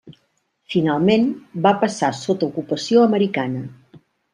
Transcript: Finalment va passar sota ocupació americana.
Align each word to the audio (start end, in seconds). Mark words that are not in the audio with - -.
Finalment 0.75 1.29
va 1.67 1.75
passar 1.85 2.13
sota 2.23 2.51
ocupació 2.51 3.09
americana. 3.13 3.67